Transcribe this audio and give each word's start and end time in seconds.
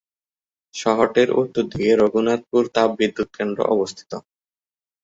শহরটির 0.73 1.29
উত্তর 1.33 1.63
দিকে 1.71 1.91
রঘুনাথপুর 2.01 2.63
তাপবিদ্যুৎ 2.75 3.29
কেন্দ্র 3.37 3.59
অবস্থিত। 3.73 4.11